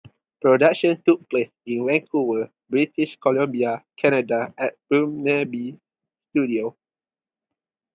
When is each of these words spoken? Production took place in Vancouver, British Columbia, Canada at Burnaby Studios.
Production 0.41 0.99
took 1.05 1.29
place 1.29 1.51
in 1.67 1.85
Vancouver, 1.85 2.49
British 2.67 3.17
Columbia, 3.17 3.85
Canada 3.95 4.51
at 4.57 4.75
Burnaby 4.89 5.79
Studios. 6.31 6.73